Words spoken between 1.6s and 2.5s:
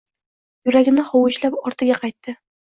ortiga qaytdi